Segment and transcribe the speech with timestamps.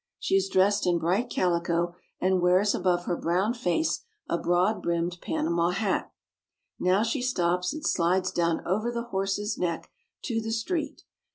[0.17, 5.19] She is dressed in bright calico and wears above her brown face a broad brimmed
[5.21, 6.11] Panama hat.
[6.79, 9.91] Now she stops and slides down over the horse's neck
[10.23, 11.03] to the street.